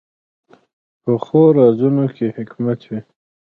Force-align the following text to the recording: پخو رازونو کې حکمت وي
پخو 1.01 1.41
رازونو 1.57 2.05
کې 2.15 2.27
حکمت 2.37 2.79
وي 2.89 2.99